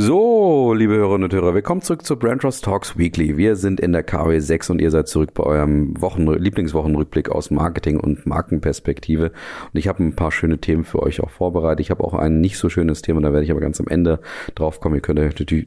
[0.00, 3.36] So, liebe Hörerinnen und Hörer, willkommen zurück zu Brand Trust Talks Weekly.
[3.36, 7.50] Wir sind in der KW 6 und ihr seid zurück bei eurem Wochen Lieblingswochenrückblick aus
[7.50, 9.32] Marketing und Markenperspektive.
[9.64, 11.80] Und ich habe ein paar schöne Themen für euch auch vorbereitet.
[11.80, 14.20] Ich habe auch ein nicht so schönes Thema, da werde ich aber ganz am Ende
[14.54, 14.94] drauf kommen.
[14.94, 15.18] Ihr könnt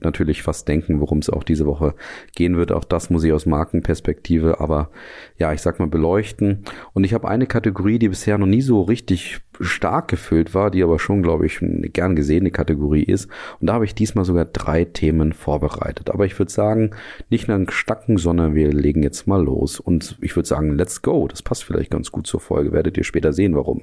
[0.01, 1.93] natürlich fast denken, worum es auch diese Woche
[2.33, 2.71] gehen wird.
[2.71, 4.91] Auch das muss ich aus Markenperspektive, aber
[5.39, 6.63] ja, ich sag mal beleuchten.
[6.93, 10.83] Und ich habe eine Kategorie, die bisher noch nie so richtig stark gefüllt war, die
[10.83, 13.29] aber schon, glaube ich, eine gern gesehene Kategorie ist.
[13.59, 16.09] Und da habe ich diesmal sogar drei Themen vorbereitet.
[16.09, 16.91] Aber ich würde sagen,
[17.29, 19.79] nicht lang stacken, sondern wir legen jetzt mal los.
[19.79, 21.27] Und ich würde sagen, let's go.
[21.27, 22.71] Das passt vielleicht ganz gut zur Folge.
[22.71, 23.81] Werdet ihr später sehen, warum.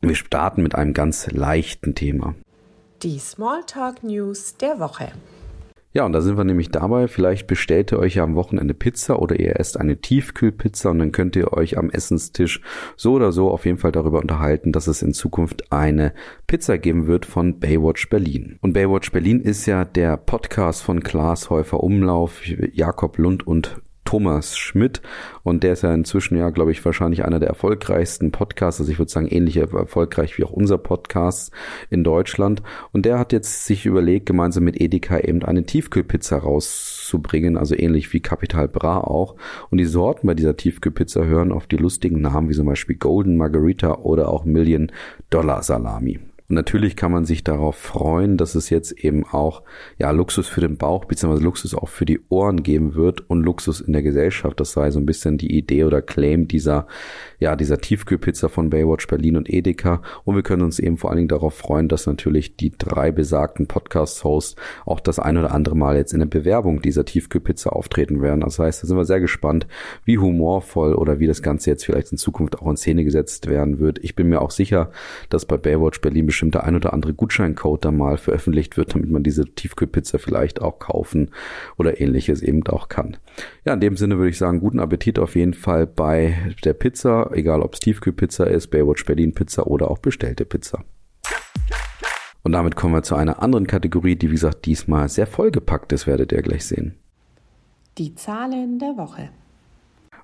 [0.00, 2.34] Wir starten mit einem ganz leichten Thema.
[3.02, 5.12] Die Smalltalk News der Woche.
[5.96, 7.06] Ja, und da sind wir nämlich dabei.
[7.06, 11.12] Vielleicht bestellt ihr euch ja am Wochenende Pizza oder ihr esst eine Tiefkühlpizza und dann
[11.12, 12.60] könnt ihr euch am Essenstisch
[12.96, 16.12] so oder so auf jeden Fall darüber unterhalten, dass es in Zukunft eine
[16.48, 18.58] Pizza geben wird von Baywatch Berlin.
[18.60, 24.56] Und Baywatch Berlin ist ja der Podcast von Klaas Häufer Umlauf, Jakob Lund und Thomas
[24.56, 25.02] Schmidt.
[25.42, 28.98] Und der ist ja inzwischen ja, glaube ich, wahrscheinlich einer der erfolgreichsten Podcasts, also ich
[28.98, 31.52] würde sagen ähnlich erfolgreich wie auch unser Podcast
[31.90, 32.62] in Deutschland.
[32.92, 38.12] Und der hat jetzt sich überlegt, gemeinsam mit Edeka eben eine Tiefkühlpizza rauszubringen, also ähnlich
[38.12, 39.36] wie Capital Bra auch.
[39.70, 43.36] Und die Sorten bei dieser Tiefkühlpizza hören auf die lustigen Namen wie zum Beispiel Golden
[43.36, 44.92] Margarita oder auch Million
[45.30, 46.20] Dollar Salami.
[46.48, 49.62] Und natürlich kann man sich darauf freuen, dass es jetzt eben auch
[49.98, 53.80] ja Luxus für den Bauch beziehungsweise Luxus auch für die Ohren geben wird und Luxus
[53.80, 54.60] in der Gesellschaft.
[54.60, 56.86] Das sei so ein bisschen die Idee oder Claim dieser
[57.44, 60.00] ja dieser Tiefkühlpizza von Baywatch Berlin und Edeka.
[60.24, 63.66] Und wir können uns eben vor allen Dingen darauf freuen, dass natürlich die drei besagten
[63.66, 68.40] Podcast-Hosts auch das ein oder andere Mal jetzt in der Bewerbung dieser Tiefkühlpizza auftreten werden.
[68.40, 69.66] Das heißt, da sind wir sehr gespannt,
[70.04, 73.78] wie humorvoll oder wie das Ganze jetzt vielleicht in Zukunft auch in Szene gesetzt werden
[73.78, 73.98] wird.
[74.02, 74.90] Ich bin mir auch sicher,
[75.28, 79.10] dass bei Baywatch Berlin bestimmt der ein oder andere Gutscheincode da mal veröffentlicht wird, damit
[79.10, 81.30] man diese Tiefkühlpizza vielleicht auch kaufen
[81.76, 83.18] oder ähnliches eben auch kann.
[83.66, 87.30] Ja, in dem Sinne würde ich sagen, guten Appetit auf jeden Fall bei der Pizza,
[87.36, 90.84] egal ob es Tiefkühlpizza ist, Baywatch Berlin Pizza oder auch bestellte Pizza.
[92.42, 96.06] Und damit kommen wir zu einer anderen Kategorie, die wie gesagt diesmal sehr vollgepackt ist,
[96.06, 96.94] werdet ihr gleich sehen.
[97.96, 99.30] Die Zahlen der Woche.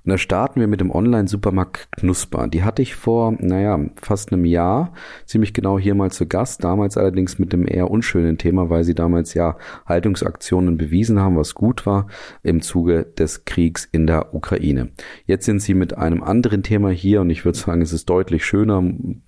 [0.05, 2.49] Und da starten wir mit dem Online-Supermarkt Knusper.
[2.49, 4.95] Die hatte ich vor, naja, fast einem Jahr
[5.27, 6.65] ziemlich genau hier mal zu Gast.
[6.65, 11.55] Damals allerdings mit dem eher unschönen Thema, weil sie damals ja Haltungsaktionen bewiesen haben, was
[11.55, 12.07] gut war
[12.43, 14.91] im Zuge des Kriegs in der Ukraine.
[15.27, 18.45] Jetzt sind sie mit einem anderen Thema hier und ich würde sagen, es ist deutlich
[18.45, 18.83] schöner,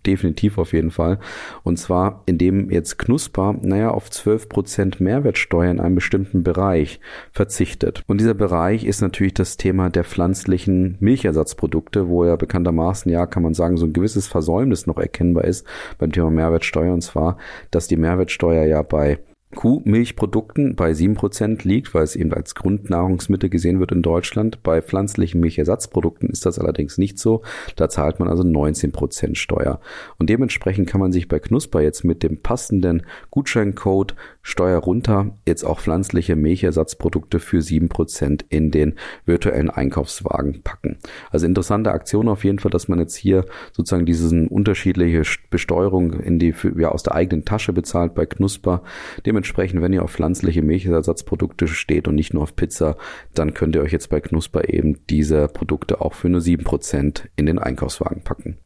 [0.07, 1.19] definitiv auf jeden Fall.
[1.65, 6.99] Und zwar, indem jetzt Knusper, naja, auf 12 Prozent Mehrwertsteuer in einem bestimmten Bereich
[7.31, 8.03] verzichtet.
[8.07, 13.27] Und dieser Bereich ist natürlich das Thema der pflanzlichen irgendwelchen Milchersatzprodukte, wo ja bekanntermaßen, ja,
[13.27, 15.67] kann man sagen, so ein gewisses Versäumnis noch erkennbar ist
[15.99, 16.93] beim Thema Mehrwertsteuer.
[16.93, 17.39] Und zwar,
[17.71, 19.19] dass die Mehrwertsteuer ja bei
[19.55, 24.63] Kuhmilchprodukten bei 7% liegt, weil es eben als Grundnahrungsmittel gesehen wird in Deutschland.
[24.63, 27.43] Bei pflanzlichen Milchersatzprodukten ist das allerdings nicht so.
[27.77, 29.81] Da zahlt man also 19% Steuer.
[30.19, 34.15] Und dementsprechend kann man sich bei Knusper jetzt mit dem passenden Gutscheincode
[34.45, 40.99] Steuer runter jetzt auch pflanzliche Milchersatzprodukte für 7% in den virtuellen Einkaufswagen packen.
[41.31, 46.41] Also interessante Aktion auf jeden Fall, dass man jetzt hier sozusagen diesen unterschiedliche Besteuerung in
[46.41, 48.83] die, ja, aus der eigenen Tasche bezahlt bei Knusper.
[49.25, 52.97] Dementsprechend Dementsprechend, wenn ihr auf pflanzliche Milchersatzprodukte steht und nicht nur auf Pizza,
[53.35, 57.47] dann könnt ihr euch jetzt bei Knusper eben diese Produkte auch für nur 7% in
[57.47, 58.59] den Einkaufswagen packen.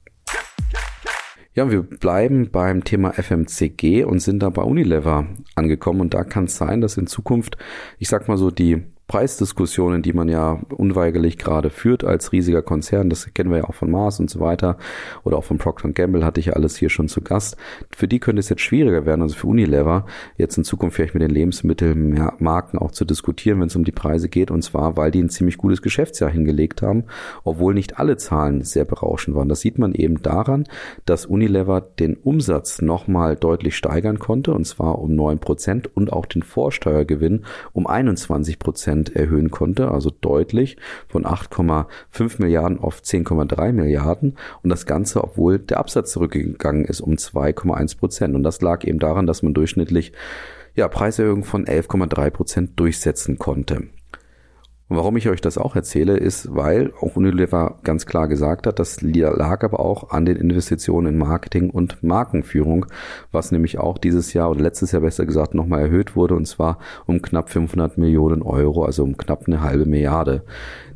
[1.54, 6.44] Ja, wir bleiben beim Thema FMCG und sind da bei Unilever angekommen und da kann
[6.44, 7.56] es sein, dass in Zukunft,
[7.98, 13.08] ich sag mal so, die Preisdiskussionen, die man ja unweigerlich gerade führt als riesiger Konzern,
[13.08, 14.78] das kennen wir ja auch von Mars und so weiter
[15.22, 17.56] oder auch von Procter Gamble hatte ich ja alles hier schon zu Gast.
[17.94, 20.06] Für die könnte es jetzt schwieriger werden, also für Unilever
[20.36, 24.28] jetzt in Zukunft vielleicht mit den Lebensmittelmarken auch zu diskutieren, wenn es um die Preise
[24.28, 27.04] geht und zwar, weil die ein ziemlich gutes Geschäftsjahr hingelegt haben,
[27.44, 29.48] obwohl nicht alle Zahlen sehr berauschend waren.
[29.48, 30.64] Das sieht man eben daran,
[31.04, 36.26] dass Unilever den Umsatz nochmal deutlich steigern konnte und zwar um neun Prozent und auch
[36.26, 40.76] den Vorsteuergewinn um 21 Prozent Prozent erhöhen konnte, also deutlich
[41.08, 47.14] von 8,5 Milliarden auf 10,3 Milliarden und das Ganze, obwohl der Absatz zurückgegangen ist um
[47.14, 50.12] 2,1 Prozent und das lag eben daran, dass man durchschnittlich
[50.74, 53.84] ja, Preiserhöhung von 11,3 Prozent durchsetzen konnte.
[54.88, 58.78] Und warum ich euch das auch erzähle, ist, weil auch Unilever ganz klar gesagt hat,
[58.78, 62.86] das lag aber auch an den Investitionen in Marketing und Markenführung,
[63.32, 66.78] was nämlich auch dieses Jahr oder letztes Jahr besser gesagt nochmal erhöht wurde und zwar
[67.06, 70.44] um knapp 500 Millionen Euro, also um knapp eine halbe Milliarde.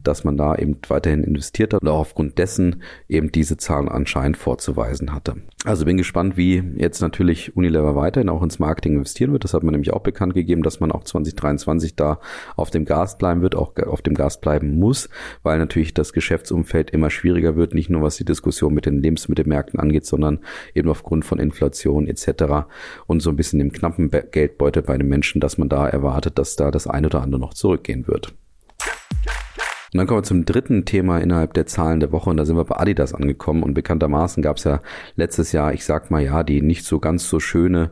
[0.03, 4.37] Dass man da eben weiterhin investiert hat und auch aufgrund dessen eben diese Zahlen anscheinend
[4.37, 5.37] vorzuweisen hatte.
[5.65, 9.45] Also bin gespannt, wie jetzt natürlich Unilever weiterhin auch ins Marketing investieren wird.
[9.45, 12.19] Das hat man nämlich auch bekannt gegeben, dass man auch 2023 da
[12.57, 15.09] auf dem Gas bleiben wird, auch auf dem Gas bleiben muss,
[15.43, 19.79] weil natürlich das Geschäftsumfeld immer schwieriger wird, nicht nur was die Diskussion mit den Lebensmittelmärkten
[19.79, 20.41] angeht, sondern
[20.75, 22.67] eben aufgrund von Inflation etc.
[23.07, 26.57] und so ein bisschen dem knappen Geldbeutel bei den Menschen, dass man da erwartet, dass
[26.57, 28.35] da das eine oder andere noch zurückgehen wird.
[29.93, 32.57] Und dann kommen wir zum dritten Thema innerhalb der Zahlen der Woche und da sind
[32.57, 34.81] wir bei Adidas angekommen und bekanntermaßen gab es ja
[35.17, 37.91] letztes Jahr, ich sag mal ja, die nicht so ganz so schöne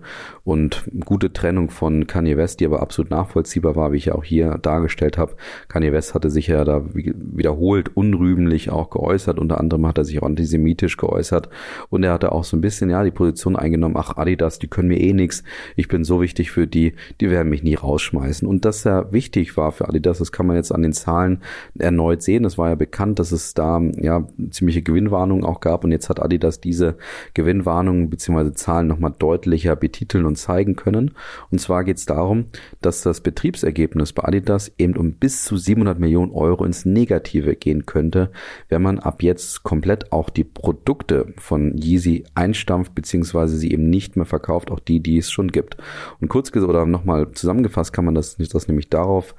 [0.48, 4.24] und gute Trennung von Kanye West, die aber absolut nachvollziehbar war, wie ich ja auch
[4.24, 5.36] hier dargestellt habe.
[5.68, 10.22] Kanye West hatte sich ja da wiederholt unrühmlich auch geäußert, unter anderem hat er sich
[10.22, 11.50] auch antisemitisch geäußert
[11.90, 14.88] und er hatte auch so ein bisschen ja die Position eingenommen, ach Adidas, die können
[14.88, 15.44] mir eh nix,
[15.76, 19.58] ich bin so wichtig für die, die werden mich nie rausschmeißen und dass er wichtig
[19.58, 21.42] war für Adidas, das kann man jetzt an den Zahlen
[21.78, 22.46] erneut sehen.
[22.46, 26.22] Es war ja bekannt, dass es da ja ziemliche Gewinnwarnungen auch gab und jetzt hat
[26.22, 26.96] Adidas diese
[27.34, 28.54] Gewinnwarnungen bzw.
[28.54, 31.12] Zahlen nochmal deutlicher betiteln und zeigen können.
[31.50, 32.46] Und zwar geht es darum,
[32.80, 37.86] dass das Betriebsergebnis bei Adidas eben um bis zu 700 Millionen Euro ins Negative gehen
[37.86, 38.30] könnte,
[38.68, 43.46] wenn man ab jetzt komplett auch die Produkte von Yeezy einstampft bzw.
[43.48, 45.76] sie eben nicht mehr verkauft, auch die, die es schon gibt.
[46.20, 49.34] Und kurz gesagt oder nochmal zusammengefasst kann man das, das nämlich darauf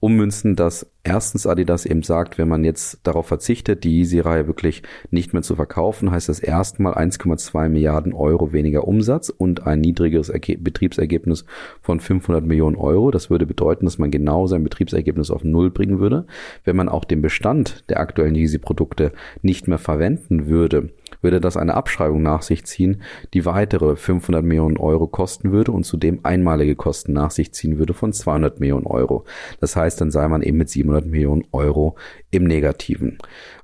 [0.00, 5.32] ummünzen, dass erstens Adidas eben sagt, wenn man jetzt darauf verzichtet, die Yeezy-Reihe wirklich nicht
[5.32, 10.58] mehr zu verkaufen, heißt das erstmal 1,2 Milliarden Euro weniger Umsatz und ein niedrigeres Erge
[10.58, 11.44] Betriebsergebnis
[11.80, 13.10] von 500 Millionen Euro.
[13.10, 16.26] Das würde bedeuten, dass man genau sein Betriebsergebnis auf Null bringen würde.
[16.64, 19.12] Wenn man auch den Bestand der aktuellen Yeezy-Produkte
[19.42, 23.02] nicht mehr verwenden würde, würde das eine Abschreibung nach sich ziehen,
[23.34, 27.94] die weitere 500 Millionen Euro kosten würde und zudem einmalige Kosten nach sich ziehen würde
[27.94, 29.24] von 200 Millionen Euro.
[29.60, 31.96] Das heißt, dann sei man eben mit 700 Millionen Euro
[32.30, 33.18] im Negativen.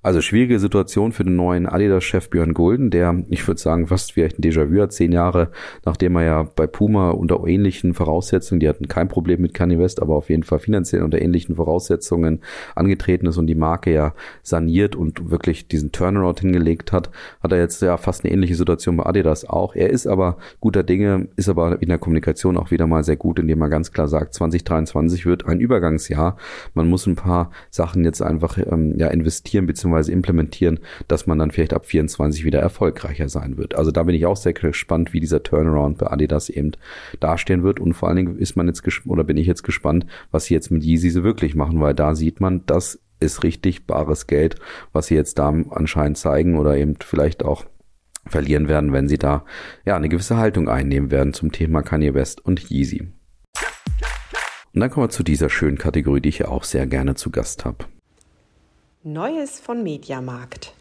[0.04, 4.38] Also schwierige Situation für den neuen Adidas-Chef Björn Golden, der, ich würde sagen, fast vielleicht
[4.38, 5.48] ein Déjà-vu hat, zehn Jahre,
[5.86, 10.02] nachdem er ja bei Puma unter ähnlichen Voraussetzungen, die hatten kein Problem mit Kanye West,
[10.02, 12.42] aber auf jeden Fall finanziell unter ähnlichen Voraussetzungen
[12.74, 14.12] angetreten ist und die Marke ja
[14.42, 17.10] saniert und wirklich diesen Turnaround hingelegt hat,
[17.42, 19.74] hat er jetzt ja fast eine ähnliche Situation bei Adidas auch.
[19.74, 23.38] Er ist aber guter Dinge, ist aber in der Kommunikation auch wieder mal sehr gut,
[23.38, 26.36] indem er ganz klar sagt, 2023 wird ein Übergangsjahr.
[26.74, 31.38] Man muss ein paar Sachen jetzt einfach ähm, ja investieren bzw beziehungsweise implementieren, dass man
[31.38, 33.74] dann vielleicht ab 24 wieder erfolgreicher sein wird.
[33.74, 36.72] Also da bin ich auch sehr gespannt, wie dieser Turnaround bei Adidas eben
[37.20, 40.46] dastehen wird und vor allen Dingen ist man jetzt oder bin ich jetzt gespannt, was
[40.46, 44.26] sie jetzt mit Yeezy so wirklich machen, weil da sieht man, das ist richtig bares
[44.26, 44.56] Geld,
[44.92, 47.64] was sie jetzt da anscheinend zeigen oder eben vielleicht auch
[48.26, 49.44] verlieren werden, wenn sie da
[49.84, 53.12] ja eine gewisse Haltung einnehmen werden zum Thema Kanye West und Yeezy.
[54.74, 57.30] Und dann kommen wir zu dieser schönen Kategorie, die ich ja auch sehr gerne zu
[57.30, 57.84] Gast habe.
[59.06, 60.72] Neues von Mediamarkt.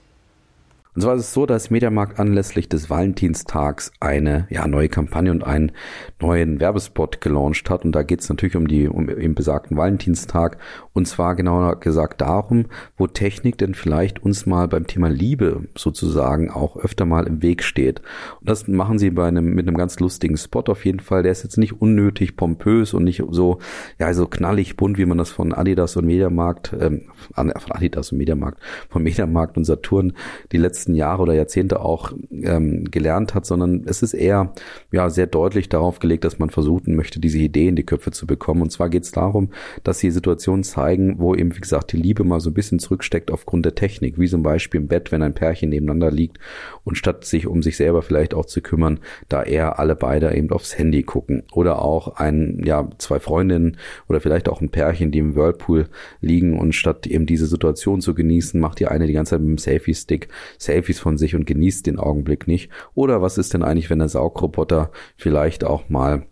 [0.96, 5.44] Und zwar ist es so, dass Mediamarkt anlässlich des Valentinstags eine ja, neue Kampagne und
[5.44, 5.72] einen
[6.20, 7.84] neuen Werbespot gelauncht hat.
[7.84, 10.58] Und da geht es natürlich um die um den besagten Valentinstag.
[10.94, 16.52] Und zwar genauer gesagt darum, wo Technik denn vielleicht uns mal beim Thema Liebe sozusagen
[16.52, 18.02] auch öfter mal im Weg steht.
[18.40, 21.24] Und das machen sie bei einem mit einem ganz lustigen Spot auf jeden Fall.
[21.24, 23.58] Der ist jetzt nicht unnötig pompös und nicht so
[23.98, 28.20] ja so knallig bunt, wie man das von Adidas und Mediamarkt, ähm, von Adidas und
[28.20, 30.14] Mediamarkt, von Mediamarkt und Saturn
[30.52, 34.54] die letzten letzten Jahre oder Jahrzehnte auch ähm, gelernt hat, sondern es ist eher
[34.92, 38.28] ja sehr deutlich darauf gelegt, dass man versuchen möchte, diese Idee in die Köpfe zu
[38.28, 38.62] bekommen.
[38.62, 39.50] Und zwar geht es darum,
[39.84, 43.32] dass sie Situationen zeigen, wo eben, wie gesagt, die Liebe mal so ein bisschen zurücksteckt
[43.32, 46.38] aufgrund der Technik, wie zum Beispiel im Bett, wenn ein Pärchen nebeneinander liegt
[46.84, 49.00] und statt sich um sich selber vielleicht auch zu kümmern,
[49.30, 51.44] da eher alle beide eben aufs Handy gucken.
[51.54, 53.78] Oder auch ein, ja, zwei Freundinnen
[54.10, 55.88] oder vielleicht auch ein Pärchen, die im Whirlpool
[56.20, 59.50] liegen und statt eben diese Situation zu genießen, macht die eine die ganze Zeit mit
[59.50, 60.28] dem Selfie-Stick
[60.74, 62.72] Selfies von sich und genießt den Augenblick nicht?
[62.96, 66.26] Oder was ist denn eigentlich, wenn der Saugroboter vielleicht auch mal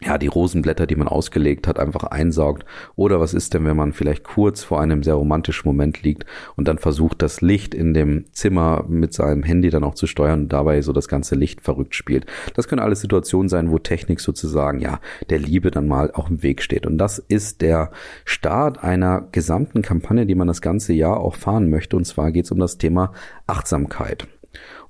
[0.00, 2.64] ja, die Rosenblätter, die man ausgelegt hat, einfach einsaugt?
[2.96, 6.68] Oder was ist denn, wenn man vielleicht kurz vor einem sehr romantischen Moment liegt und
[6.68, 10.52] dann versucht, das Licht in dem Zimmer mit seinem Handy dann auch zu steuern und
[10.52, 12.26] dabei so das ganze Licht verrückt spielt?
[12.54, 16.42] Das können alles Situationen sein, wo Technik sozusagen, ja, der Liebe dann mal auch im
[16.42, 16.86] Weg steht.
[16.86, 17.90] Und das ist der
[18.24, 21.96] Start einer gesamten Kampagne, die man das ganze Jahr auch fahren möchte.
[21.96, 23.12] Und zwar geht es um das Thema
[23.46, 24.26] Achtsamkeit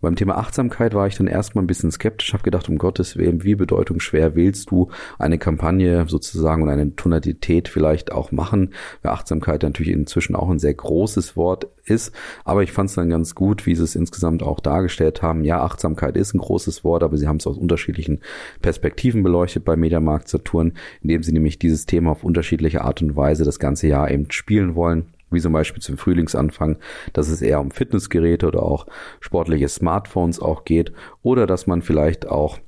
[0.04, 3.42] beim Thema Achtsamkeit war ich dann erstmal ein bisschen skeptisch, habe gedacht, um Gottes Willen,
[3.42, 9.62] wie bedeutungsschwer willst du eine Kampagne sozusagen und eine Tonalität vielleicht auch machen, weil Achtsamkeit
[9.62, 13.66] natürlich inzwischen auch ein sehr großes Wort ist, aber ich fand es dann ganz gut,
[13.66, 15.44] wie sie es insgesamt auch dargestellt haben.
[15.44, 18.20] Ja, Achtsamkeit ist ein großes Wort, aber sie haben es aus unterschiedlichen
[18.62, 23.44] Perspektiven beleuchtet bei Mediamarkt Saturn, indem sie nämlich dieses Thema auf unterschiedliche Art und Weise
[23.44, 26.78] das ganze Jahr eben spielen wollen wie zum Beispiel zum Frühlingsanfang,
[27.12, 28.86] dass es eher um Fitnessgeräte oder auch
[29.20, 32.58] sportliche Smartphones auch geht oder dass man vielleicht auch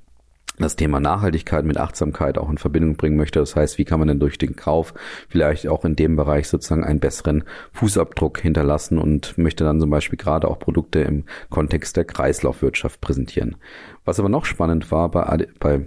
[0.58, 3.38] das Thema Nachhaltigkeit mit Achtsamkeit auch in Verbindung bringen möchte.
[3.38, 4.94] Das heißt, wie kann man denn durch den Kauf
[5.28, 10.18] vielleicht auch in dem Bereich sozusagen einen besseren Fußabdruck hinterlassen und möchte dann zum Beispiel
[10.18, 13.56] gerade auch Produkte im Kontext der Kreislaufwirtschaft präsentieren.
[14.04, 15.86] Was aber noch spannend war bei, bei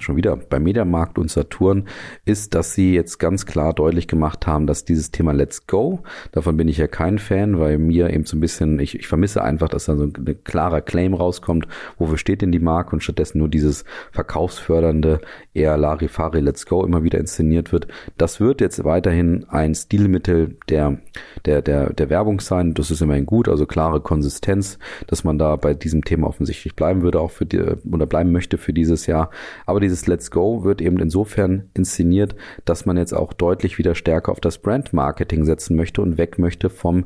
[0.00, 1.84] schon wieder bei Mediamarkt und Saturn,
[2.24, 6.00] ist, dass sie jetzt ganz klar deutlich gemacht haben, dass dieses Thema Let's Go,
[6.32, 9.42] davon bin ich ja kein Fan, weil mir eben so ein bisschen, ich, ich vermisse
[9.42, 11.66] einfach, dass da so ein klarer Claim rauskommt,
[11.98, 15.20] wofür steht denn die Marke und stattdessen nur dieses verkaufsfördernde,
[15.54, 17.88] eher Larifari Let's Go immer wieder inszeniert wird.
[18.18, 20.98] Das wird jetzt weiterhin ein Stilmittel der,
[21.44, 22.74] der, der, der Werbung sein.
[22.74, 27.02] Das ist immerhin gut, also klare Konsistenz, dass man da bei diesem Thema offensichtlich bleiben
[27.02, 29.30] würde, auch für die, oder bleiben möchte für dieses Jahr.
[29.64, 34.32] Aber dieses Let's Go wird eben insofern inszeniert, dass man jetzt auch deutlich wieder stärker
[34.32, 37.04] auf das Brand Marketing setzen möchte und weg möchte vom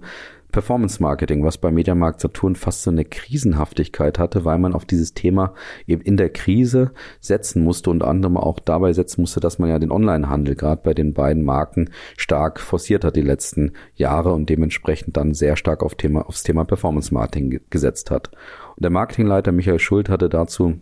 [0.51, 5.13] Performance Marketing, was bei Mediamarkt Saturn fast so eine Krisenhaftigkeit hatte, weil man auf dieses
[5.15, 5.55] Thema
[5.87, 9.79] eben in der Krise setzen musste und anderem auch dabei setzen musste, dass man ja
[9.79, 15.19] den Onlinehandel gerade bei den beiden Marken stark forciert hat die letzten Jahre und dementsprechend
[15.19, 18.31] dann sehr stark auf Thema, aufs Thema Performance Marketing gesetzt hat.
[18.77, 20.81] Und der Marketingleiter Michael Schuld hatte dazu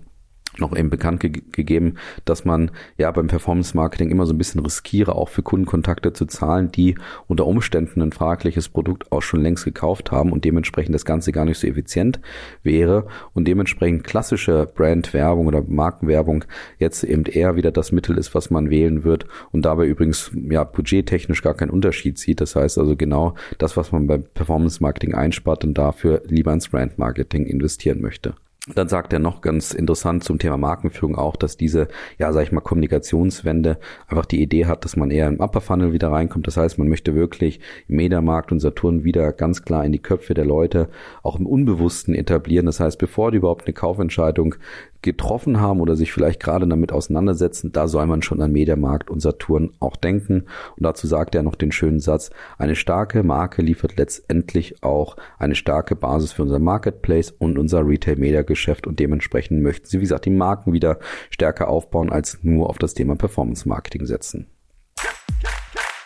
[0.60, 4.60] noch eben bekannt ge gegeben, dass man ja beim Performance Marketing immer so ein bisschen
[4.60, 6.96] riskiere, auch für Kundenkontakte zu zahlen, die
[7.26, 11.44] unter Umständen ein fragliches Produkt auch schon längst gekauft haben und dementsprechend das Ganze gar
[11.44, 12.20] nicht so effizient
[12.62, 16.44] wäre und dementsprechend klassische Brandwerbung oder Markenwerbung
[16.78, 20.64] jetzt eben eher wieder das Mittel ist, was man wählen wird und dabei übrigens ja
[20.64, 22.40] budgettechnisch gar keinen Unterschied sieht.
[22.40, 26.68] Das heißt also genau das, was man beim Performance Marketing einspart und dafür lieber ins
[26.68, 28.34] Brand Marketing investieren möchte.
[28.74, 32.52] Dann sagt er noch ganz interessant zum Thema Markenführung auch, dass diese, ja, sag ich
[32.52, 36.46] mal, Kommunikationswende einfach die Idee hat, dass man eher im Upper Funnel wieder reinkommt.
[36.46, 40.44] Das heißt, man möchte wirklich Mediamarkt und Saturn wieder ganz klar in die Köpfe der
[40.44, 40.88] Leute
[41.22, 42.66] auch im Unbewussten etablieren.
[42.66, 44.56] Das heißt, bevor die überhaupt eine Kaufentscheidung
[45.00, 49.20] getroffen haben oder sich vielleicht gerade damit auseinandersetzen, da soll man schon an Mediamarkt und
[49.20, 50.46] Saturn auch denken.
[50.76, 55.54] Und dazu sagt er noch den schönen Satz, eine starke Marke liefert letztendlich auch eine
[55.54, 60.30] starke Basis für unser Marketplace und unser Retail-Media-Geschäft und dementsprechend möchten sie, wie gesagt, die
[60.30, 60.98] Marken wieder
[61.30, 64.46] stärker aufbauen, als nur auf das Thema Performance-Marketing setzen.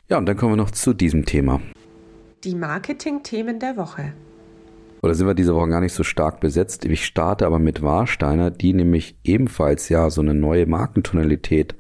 [0.09, 1.61] Ja, und dann kommen wir noch zu diesem Thema.
[2.44, 4.12] Die Marketing-Themen der Woche.
[5.04, 6.85] Oder sind wir diese Woche gar nicht so stark besetzt?
[6.85, 11.75] Ich starte aber mit Warsteiner, die nämlich ebenfalls ja so eine neue Markentonalität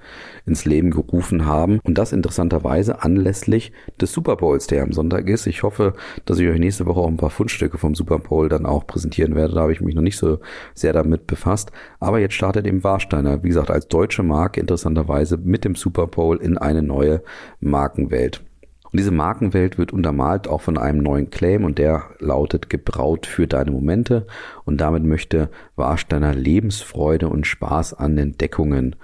[0.44, 1.78] ins Leben gerufen haben.
[1.84, 5.46] Und das interessanterweise anlässlich des Super Bowls, der am Sonntag ist.
[5.46, 5.92] Ich hoffe,
[6.24, 9.36] dass ich euch nächste Woche auch ein paar Fundstücke vom Super Bowl dann auch präsentieren
[9.36, 9.54] werde.
[9.54, 10.40] Da habe ich mich noch nicht so
[10.74, 11.70] sehr damit befasst.
[12.00, 16.38] Aber jetzt startet eben Warsteiner, wie gesagt, als deutsche Marke interessanterweise mit dem Super Bowl
[16.38, 17.22] in eine neue
[17.60, 18.42] Markenwelt.
[18.92, 23.46] Und diese Markenwelt wird untermalt auch von einem neuen Claim und der lautet gebraut für
[23.46, 24.26] deine Momente
[24.64, 28.96] und damit möchte Warsteiner Lebensfreude und Spaß an Entdeckungen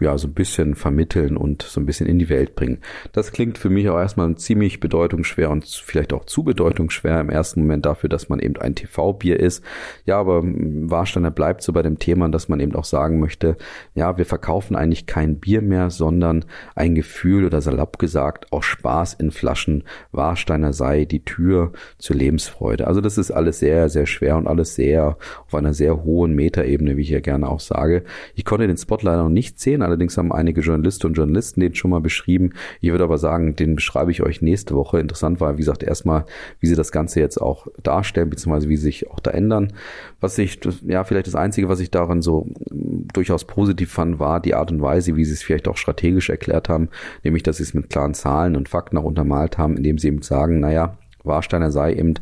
[0.00, 2.78] ja so ein bisschen vermitteln und so ein bisschen in die Welt bringen.
[3.12, 7.60] Das klingt für mich auch erstmal ziemlich bedeutungsschwer und vielleicht auch zu bedeutungsschwer im ersten
[7.60, 9.64] Moment dafür, dass man eben ein TV-Bier ist.
[10.04, 13.56] Ja, aber Warsteiner bleibt so bei dem Thema, dass man eben auch sagen möchte,
[13.94, 16.44] ja, wir verkaufen eigentlich kein Bier mehr, sondern
[16.74, 19.84] ein Gefühl oder salopp gesagt auch Spaß in Flaschen.
[20.12, 22.86] Warsteiner sei die Tür zur Lebensfreude.
[22.86, 26.96] Also das ist alles sehr, sehr schwer und alles sehr auf einer sehr hohen Metaebene,
[26.96, 28.04] wie ich ja gerne auch sage.
[28.34, 31.74] Ich konnte den Spot leider noch nicht sehen, Allerdings haben einige Journalisten und Journalisten den
[31.76, 32.54] schon mal beschrieben.
[32.80, 34.98] Ich würde aber sagen, den beschreibe ich euch nächste Woche.
[34.98, 36.24] Interessant war, wie gesagt, erstmal,
[36.58, 39.72] wie sie das Ganze jetzt auch darstellen, beziehungsweise wie sie sich auch da ändern.
[40.20, 44.40] Was ich, ja, vielleicht das Einzige, was ich daran so mm, durchaus positiv fand, war
[44.40, 46.88] die Art und Weise, wie sie es vielleicht auch strategisch erklärt haben,
[47.22, 50.22] nämlich, dass sie es mit klaren Zahlen und Fakten auch untermalt haben, indem sie eben
[50.22, 52.14] sagen, naja, Warsteiner sei eben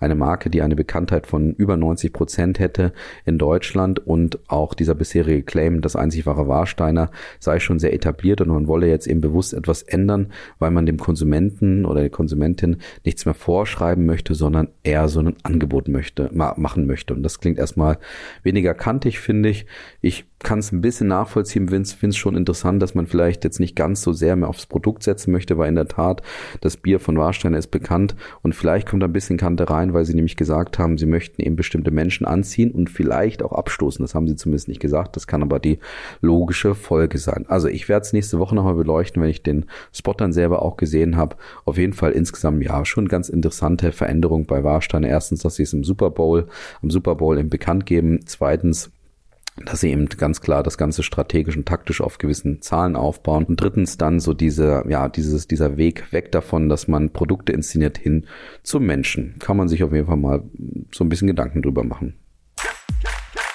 [0.00, 2.92] eine Marke, die eine Bekanntheit von über 90 Prozent hätte
[3.24, 8.40] in Deutschland und auch dieser bisherige Claim, das einzig wahre Warsteiner, sei schon sehr etabliert
[8.40, 12.78] und man wolle jetzt eben bewusst etwas ändern, weil man dem Konsumenten oder der Konsumentin
[13.04, 17.14] nichts mehr vorschreiben möchte, sondern eher so ein Angebot möchte, machen möchte.
[17.14, 17.98] Und das klingt erstmal
[18.42, 19.66] weniger kantig, finde ich.
[20.00, 23.76] Ich kann es ein bisschen nachvollziehen, finde es schon interessant, dass man vielleicht jetzt nicht
[23.76, 26.22] ganz so sehr mehr aufs Produkt setzen möchte, weil in der Tat
[26.60, 30.04] das Bier von Warsteiner ist bekannt und vielleicht kommt da ein bisschen Kante rein, weil
[30.04, 34.02] sie nämlich gesagt haben, sie möchten eben bestimmte Menschen anziehen und vielleicht auch abstoßen.
[34.02, 35.16] Das haben sie zumindest nicht gesagt.
[35.16, 35.78] Das kann aber die
[36.20, 37.44] logische Folge sein.
[37.48, 40.76] Also ich werde es nächste Woche nochmal beleuchten, wenn ich den Spot dann selber auch
[40.76, 41.36] gesehen habe.
[41.64, 45.08] Auf jeden Fall insgesamt ja schon ganz interessante Veränderung bei Warsteiner.
[45.08, 46.48] Erstens, dass sie es im Super Bowl,
[46.82, 48.20] am Super Bowl eben bekannt geben.
[48.26, 48.90] Zweitens,
[49.56, 53.44] dass sie eben ganz klar das Ganze strategisch und taktisch auf gewissen Zahlen aufbauen.
[53.44, 57.98] Und drittens dann so diese, ja, dieses, dieser Weg weg davon, dass man Produkte inszeniert
[57.98, 58.26] hin
[58.62, 59.36] zum Menschen.
[59.38, 60.42] Kann man sich auf jeden Fall mal
[60.90, 62.14] so ein bisschen Gedanken drüber machen.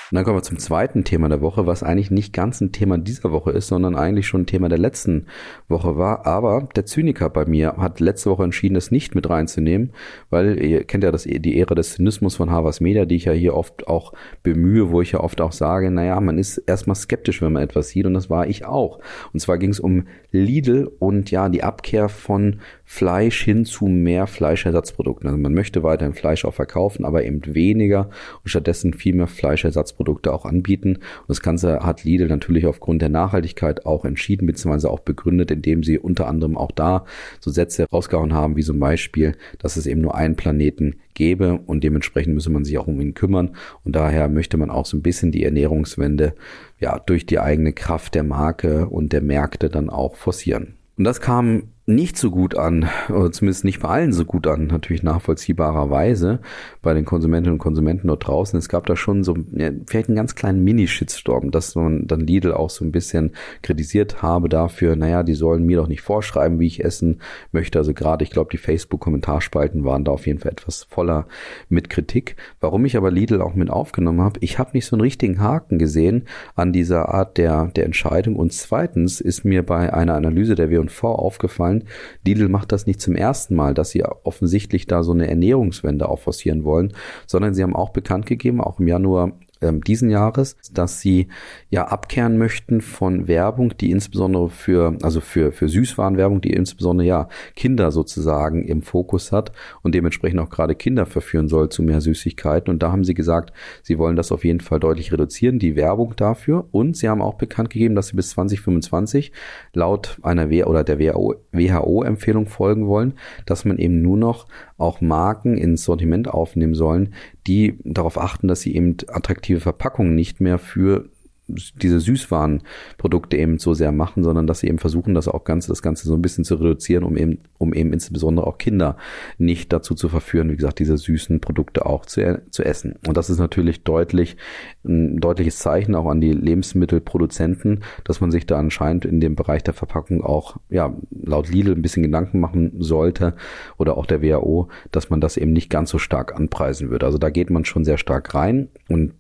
[0.10, 2.98] Und dann kommen wir zum zweiten Thema der Woche, was eigentlich nicht ganz ein Thema
[2.98, 5.26] dieser Woche ist, sondern eigentlich schon ein Thema der letzten
[5.68, 6.26] Woche war.
[6.26, 9.92] Aber der Zyniker bei mir hat letzte Woche entschieden, das nicht mit reinzunehmen,
[10.30, 13.34] weil ihr kennt ja das, die Ehre des Zynismus von Havas Media, die ich ja
[13.34, 17.42] hier oft auch bemühe, wo ich ja oft auch sage, naja, man ist erstmal skeptisch,
[17.42, 19.00] wenn man etwas sieht und das war ich auch.
[19.34, 24.26] Und zwar ging es um Lidl und ja, die Abkehr von Fleisch hin zu mehr
[24.28, 25.28] Fleischersatzprodukten.
[25.28, 28.10] Also man möchte weiterhin Fleisch auch verkaufen, aber eben weniger
[28.44, 29.97] und stattdessen viel mehr Fleischersatzprodukte
[30.28, 30.96] auch anbieten.
[30.96, 35.84] Und das Ganze hat Lidl natürlich aufgrund der Nachhaltigkeit auch entschieden, beziehungsweise auch begründet, indem
[35.84, 37.06] sie unter anderem auch da
[37.40, 41.84] so Sätze rausgehauen haben, wie zum Beispiel, dass es eben nur einen Planeten gäbe und
[41.84, 43.56] dementsprechend müsse man sich auch um ihn kümmern.
[43.84, 46.34] Und daher möchte man auch so ein bisschen die Ernährungswende
[46.80, 50.76] ja durch die eigene Kraft der Marke und der Märkte dann auch forcieren.
[50.98, 54.68] Und das kam nicht so gut an, oder zumindest nicht bei allen so gut an,
[54.68, 56.40] natürlich nachvollziehbarerweise
[56.82, 58.60] bei den Konsumentinnen und Konsumenten dort draußen.
[58.60, 62.52] Es gab da schon so ja, vielleicht einen ganz kleinen Mini-Shitstorm, dass man dann Lidl
[62.52, 66.68] auch so ein bisschen kritisiert habe dafür, naja, die sollen mir doch nicht vorschreiben, wie
[66.68, 67.22] ich essen
[67.54, 67.80] möchte.
[67.80, 71.26] Also gerade, ich glaube, die Facebook-Kommentarspalten waren da auf jeden Fall etwas voller
[71.70, 72.36] mit Kritik.
[72.60, 75.80] Warum ich aber Lidl auch mit aufgenommen habe, ich habe nicht so einen richtigen Haken
[75.80, 78.36] gesehen an dieser Art der, der Entscheidung.
[78.36, 81.88] Und zweitens ist mir bei einer Analyse der W&V aufgefallen, wollen.
[82.26, 86.20] Lidl macht das nicht zum ersten Mal, dass sie offensichtlich da so eine Ernährungswende auch
[86.20, 86.94] forcieren wollen,
[87.26, 91.28] sondern sie haben auch bekannt gegeben, auch im Januar ähm, diesen Jahres, dass sie
[91.70, 97.30] ja abkehren möchten von Werbung, die insbesondere für, also für, für Süßwarenwerbung, die insbesondere ja
[97.56, 102.72] Kinder sozusagen im Fokus hat und dementsprechend auch gerade Kinder verführen soll zu mehr Süßigkeiten.
[102.72, 106.16] Und da haben sie gesagt, sie wollen das auf jeden Fall deutlich reduzieren, die Werbung
[106.16, 106.68] dafür.
[106.72, 109.32] Und sie haben auch bekannt gegeben, dass sie bis 2025
[109.74, 113.14] laut einer w oder der WHO-Empfehlung folgen wollen,
[113.46, 117.14] dass man eben nur noch auch Marken ins Sortiment aufnehmen sollen,
[117.48, 121.10] die darauf achten, dass sie eben attraktive Verpackungen nicht mehr für
[121.48, 125.82] diese Süßwarenprodukte eben so sehr machen, sondern dass sie eben versuchen, das auch Ganze, das
[125.82, 128.98] Ganze so ein bisschen zu reduzieren, um eben, um eben insbesondere auch Kinder
[129.38, 132.96] nicht dazu zu verführen, wie gesagt, diese süßen Produkte auch zu, zu essen.
[133.08, 134.38] Und das ist natürlich deutlich,
[134.84, 139.64] ein deutliches Zeichen auch an die Lebensmittelproduzenten, dass man sich da anscheinend in dem Bereich
[139.64, 143.36] der Verpackung auch, ja, laut Lidl ein bisschen Gedanken machen sollte
[143.78, 147.06] oder auch der WHO, dass man das eben nicht ganz so stark anpreisen würde.
[147.06, 149.14] Also da geht man schon sehr stark rein und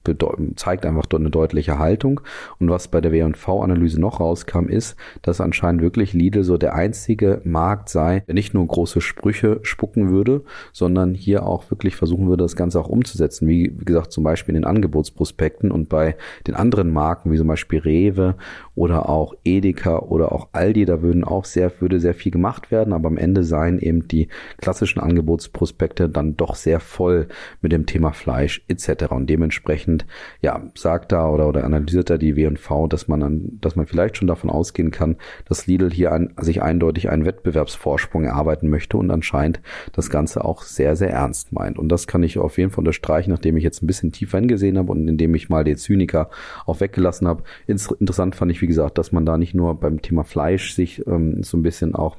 [0.55, 2.16] zeigt einfach eine deutliche Haltung.
[2.59, 7.41] Und was bei der W&V-Analyse noch rauskam, ist, dass anscheinend wirklich Lidl so der einzige
[7.43, 12.43] Markt sei, der nicht nur große Sprüche spucken würde, sondern hier auch wirklich versuchen würde,
[12.43, 13.47] das Ganze auch umzusetzen.
[13.47, 17.47] Wie, wie gesagt, zum Beispiel in den Angebotsprospekten und bei den anderen Marken, wie zum
[17.47, 18.35] Beispiel Rewe
[18.75, 22.93] oder auch Edeka oder auch Aldi, da würden auch sehr, würde sehr viel gemacht werden,
[22.93, 24.27] aber am Ende seien eben die
[24.57, 27.27] klassischen Angebotsprospekte dann doch sehr voll
[27.61, 29.11] mit dem Thema Fleisch etc.
[29.11, 30.05] Und dementsprechend,
[30.41, 34.17] ja, sagt da oder, oder analysiert da die W&V, dass man dann, dass man vielleicht
[34.17, 39.11] schon davon ausgehen kann, dass Lidl hier ein, sich eindeutig einen Wettbewerbsvorsprung erarbeiten möchte und
[39.11, 39.61] anscheinend
[39.93, 41.77] das Ganze auch sehr, sehr ernst meint.
[41.77, 44.77] Und das kann ich auf jeden Fall unterstreichen, nachdem ich jetzt ein bisschen tiefer hingesehen
[44.77, 46.29] habe und indem ich mal den Zyniker
[46.65, 47.43] auch weggelassen habe.
[47.65, 51.43] Interessant fand ich, wie gesagt, dass man da nicht nur beim Thema Fleisch sich ähm,
[51.43, 52.17] so ein bisschen auch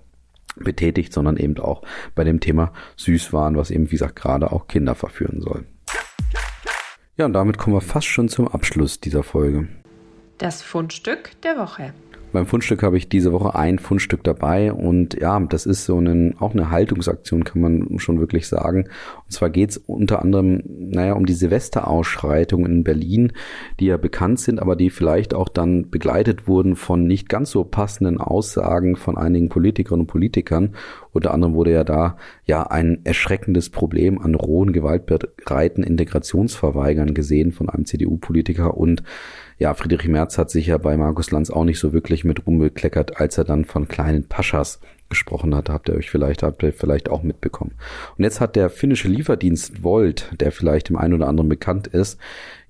[0.56, 1.82] betätigt, sondern eben auch
[2.14, 5.64] bei dem Thema Süßwaren, was eben, wie gesagt, gerade auch Kinder verführen soll.
[7.18, 9.66] Ja, und damit kommen wir fast schon zum Abschluss dieser Folge.
[10.38, 11.92] Das Fundstück der Woche.
[12.30, 16.34] Beim Fundstück habe ich diese Woche ein Fundstück dabei und ja, das ist so eine,
[16.40, 18.84] auch eine Haltungsaktion, kann man schon wirklich sagen.
[19.24, 23.32] Und zwar geht es unter anderem, naja, um die Silvesterausschreitungen in Berlin,
[23.80, 27.64] die ja bekannt sind, aber die vielleicht auch dann begleitet wurden von nicht ganz so
[27.64, 30.74] passenden Aussagen von einigen Politikerinnen und Politikern.
[31.12, 37.70] Unter anderem wurde ja da ja ein erschreckendes Problem an rohen, gewaltbereiten Integrationsverweigern gesehen von
[37.70, 39.02] einem CDU-Politiker und
[39.58, 42.58] ja, Friedrich Merz hat sich ja bei Markus Lanz auch nicht so wirklich mit Ruhm
[42.58, 46.72] bekleckert, als er dann von kleinen Paschas gesprochen hat, habt ihr euch vielleicht, habt ihr
[46.72, 47.72] vielleicht auch mitbekommen.
[48.16, 52.18] Und jetzt hat der finnische Lieferdienst Volt, der vielleicht dem einen oder anderen bekannt ist,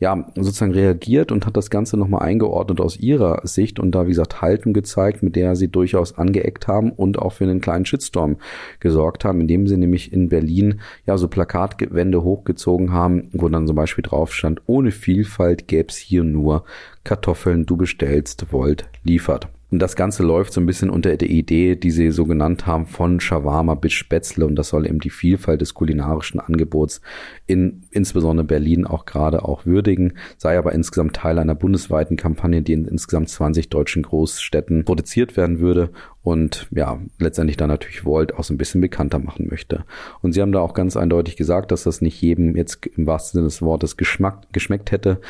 [0.01, 4.11] ja, sozusagen reagiert und hat das Ganze nochmal eingeordnet aus ihrer Sicht und da, wie
[4.11, 8.37] gesagt, Haltung gezeigt, mit der sie durchaus angeeckt haben und auch für einen kleinen Shitstorm
[8.79, 13.74] gesorgt haben, indem sie nämlich in Berlin ja so Plakatwände hochgezogen haben, wo dann zum
[13.74, 16.64] Beispiel drauf stand, ohne Vielfalt gäb's hier nur
[17.03, 19.48] Kartoffeln, du bestellst, Volt liefert.
[19.70, 22.87] Und das Ganze läuft so ein bisschen unter der Idee, die sie so genannt haben,
[22.87, 24.46] von Shawarma bis Spätzle.
[24.46, 27.02] Und das soll eben die Vielfalt des kulinarischen Angebots
[27.46, 32.72] in insbesondere Berlin auch gerade auch würdigen, sei aber insgesamt Teil einer bundesweiten Kampagne, die
[32.72, 35.90] in insgesamt 20 deutschen Großstädten produziert werden würde
[36.22, 39.85] und ja, letztendlich dann natürlich Volt auch so ein bisschen bekannter machen möchte.
[40.20, 43.38] Und sie haben da auch ganz eindeutig gesagt, dass das nicht jedem jetzt im wahrsten
[43.38, 45.20] Sinne des Wortes Geschmack, geschmeckt hätte,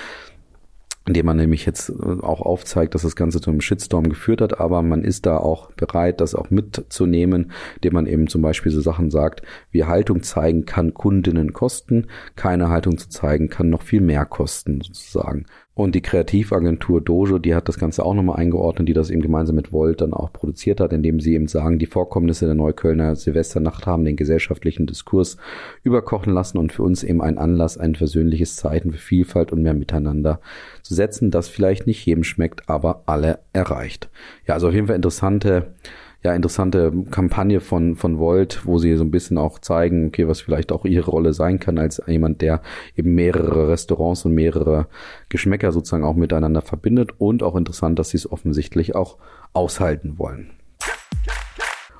[1.08, 4.60] indem man nämlich jetzt äh, auch aufzeigt, dass das Ganze zu einem Shitstorm geführt hat,
[4.60, 8.80] aber man ist da auch bereit, das auch mitzunehmen, indem man eben zum Beispiel so
[8.80, 14.02] Sachen sagt, wie Haltung zeigen kann Kundinnen kosten, keine Haltung zu zeigen kann noch viel
[14.02, 15.46] mehr kosten sozusagen.
[15.78, 19.54] Und die Kreativagentur Dojo, die hat das Ganze auch nochmal eingeordnet, die das eben gemeinsam
[19.54, 23.86] mit Volt dann auch produziert hat, indem sie eben sagen, die Vorkommnisse der Neuköllner Silvesternacht
[23.86, 25.36] haben den gesellschaftlichen Diskurs
[25.84, 29.72] überkochen lassen und für uns eben ein Anlass, ein versöhnliches Zeichen für Vielfalt und mehr
[29.72, 30.40] Miteinander
[30.82, 34.10] zu setzen, das vielleicht nicht jedem schmeckt, aber alle erreicht.
[34.48, 35.74] Ja, also auf jeden Fall interessante
[36.22, 40.40] ja interessante Kampagne von, von Volt, wo sie so ein bisschen auch zeigen, okay, was
[40.40, 42.60] vielleicht auch ihre Rolle sein kann als jemand, der
[42.96, 44.88] eben mehrere Restaurants und mehrere
[45.28, 49.18] Geschmäcker sozusagen auch miteinander verbindet und auch interessant, dass sie es offensichtlich auch
[49.52, 50.50] aushalten wollen.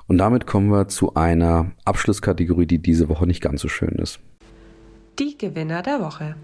[0.07, 4.19] Und damit kommen wir zu einer Abschlusskategorie, die diese Woche nicht ganz so schön ist.
[5.19, 6.35] Die Gewinner der Woche.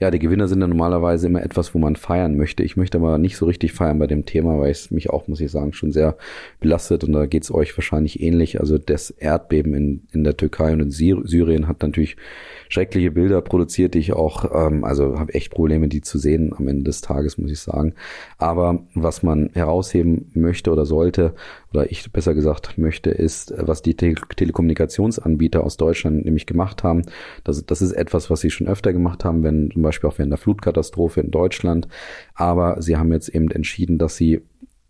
[0.00, 2.64] Ja, die Gewinner sind ja normalerweise immer etwas, wo man feiern möchte.
[2.64, 5.40] Ich möchte aber nicht so richtig feiern bei dem Thema, weil es mich auch, muss
[5.40, 6.16] ich sagen, schon sehr
[6.58, 8.58] belastet und da geht es euch wahrscheinlich ähnlich.
[8.58, 12.16] Also das Erdbeben in, in der Türkei und in Syrien hat natürlich
[12.68, 16.66] schreckliche Bilder produziert, die ich auch, ähm, also habe echt Probleme, die zu sehen am
[16.66, 17.94] Ende des Tages, muss ich sagen.
[18.36, 21.34] Aber was man herausheben möchte oder sollte,
[21.72, 27.02] oder ich besser gesagt möchte, ist, was die Te Telekommunikationsanbieter aus Deutschland nämlich gemacht haben.
[27.42, 30.38] Das, das ist etwas, was sie schon öfter gemacht haben, wenn Beispiel auch während der
[30.38, 31.88] Flutkatastrophe in Deutschland.
[32.34, 34.42] Aber sie haben jetzt eben entschieden, dass sie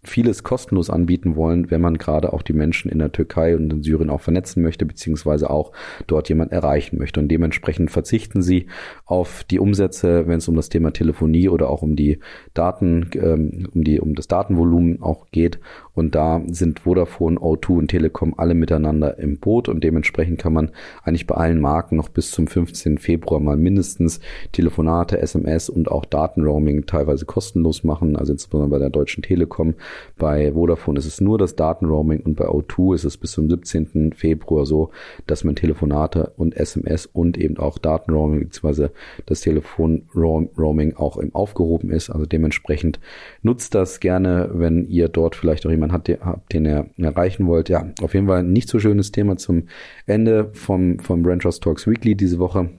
[0.07, 3.83] vieles kostenlos anbieten wollen, wenn man gerade auch die Menschen in der Türkei und in
[3.83, 5.73] Syrien auch vernetzen möchte, beziehungsweise auch
[6.07, 7.21] dort jemand erreichen möchte.
[7.21, 8.67] Und dementsprechend verzichten sie
[9.07, 12.21] auf die Umsätze, wenn es um das Thema Telefonie oder auch um die
[12.53, 15.59] Daten, ähm, um die, um das Datenvolumen auch geht.
[15.95, 20.71] Und da sind Vodafone, O2 und Telekom alle miteinander im Boot und dementsprechend kann man
[21.03, 22.99] eigentlich bei allen Marken noch bis zum 15.
[22.99, 24.21] Februar mal mindestens
[24.53, 29.75] Telefonate, SMS und auch Datenroaming teilweise kostenlos machen, also insbesondere bei der Deutschen Telekom.
[30.19, 34.13] Bei Vodafone ist es nur das Datenroaming und bei O2 ist es bis zum 17.
[34.15, 34.91] Februar so,
[35.27, 38.89] dass man Telefonate und SMS und eben auch Datenroaming bzw.
[39.27, 42.11] das Telefonroaming auch aufgehoben ist.
[42.11, 42.99] Also dementsprechend
[43.43, 47.69] nutzt das gerne, wenn ihr dort vielleicht auch jemanden habt, den ihr erreichen wollt.
[47.69, 49.65] Ja, auf jeden Fall ein nicht so schönes Thema zum
[50.07, 52.71] Ende vom, vom Branchers Talks Weekly diese Woche.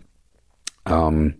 [0.88, 1.36] Ähm,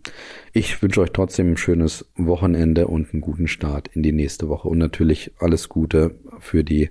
[0.52, 4.68] ich wünsche euch trotzdem ein schönes Wochenende und einen guten Start in die nächste Woche
[4.68, 6.90] und natürlich alles Gute für die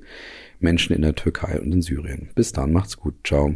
[0.59, 2.29] Menschen in der Türkei und in Syrien.
[2.35, 3.15] Bis dann, macht's gut.
[3.23, 3.55] Ciao.